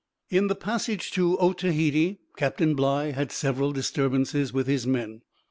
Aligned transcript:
In 0.31 0.47
the 0.47 0.55
passage 0.55 1.11
to 1.11 1.37
Otaheite, 1.37 2.17
Captain 2.35 2.73
Bligh 2.73 3.11
had 3.11 3.31
several 3.31 3.71
disturbances 3.71 4.51
with 4.51 4.65
his 4.65 4.87
men. 4.87 5.21